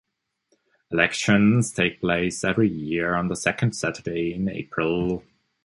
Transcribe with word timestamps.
Elections 0.89 1.71
take 1.71 1.99
place 2.01 2.43
every 2.43 2.67
year 2.67 3.13
on 3.13 3.27
the 3.27 3.35
second 3.35 3.73
Saturday 3.75 4.33
in 4.33 4.49
April. 4.49 5.21